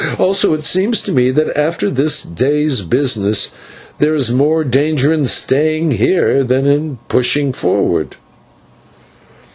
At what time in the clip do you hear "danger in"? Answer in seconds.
4.63-5.25